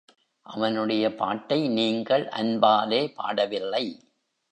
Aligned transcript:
அவனுடைய 0.45 1.15
பாட்டை 1.15 1.67
நீங்கள் 1.67 2.25
அன்பாலே 2.25 3.13
பாடவில்லை. 3.13 3.85